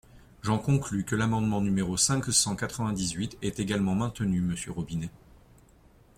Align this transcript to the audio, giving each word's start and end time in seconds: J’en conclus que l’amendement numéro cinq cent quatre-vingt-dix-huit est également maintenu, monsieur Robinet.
J’en 0.41 0.57
conclus 0.57 1.03
que 1.03 1.13
l’amendement 1.15 1.61
numéro 1.61 1.95
cinq 1.95 2.25
cent 2.31 2.55
quatre-vingt-dix-huit 2.55 3.37
est 3.43 3.59
également 3.59 3.93
maintenu, 3.93 4.41
monsieur 4.41 4.71
Robinet. 4.71 5.11